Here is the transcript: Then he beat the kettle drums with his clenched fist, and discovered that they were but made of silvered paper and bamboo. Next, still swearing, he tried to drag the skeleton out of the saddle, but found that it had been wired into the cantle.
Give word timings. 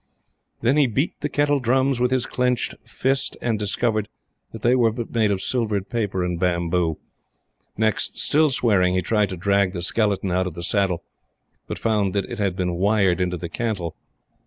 Then 0.61 0.77
he 0.77 0.87
beat 0.87 1.13
the 1.21 1.29
kettle 1.29 1.59
drums 1.59 1.99
with 1.99 2.09
his 2.09 2.25
clenched 2.25 2.73
fist, 2.85 3.37
and 3.39 3.59
discovered 3.59 4.09
that 4.51 4.63
they 4.63 4.73
were 4.73 4.91
but 4.91 5.13
made 5.13 5.29
of 5.29 5.43
silvered 5.43 5.89
paper 5.89 6.23
and 6.23 6.39
bamboo. 6.39 6.97
Next, 7.77 8.17
still 8.17 8.49
swearing, 8.49 8.95
he 8.95 9.03
tried 9.03 9.29
to 9.29 9.37
drag 9.37 9.73
the 9.73 9.81
skeleton 9.83 10.31
out 10.31 10.47
of 10.47 10.55
the 10.55 10.63
saddle, 10.63 11.03
but 11.67 11.77
found 11.77 12.15
that 12.15 12.25
it 12.25 12.39
had 12.39 12.55
been 12.55 12.73
wired 12.77 13.21
into 13.21 13.37
the 13.37 13.47
cantle. 13.47 13.95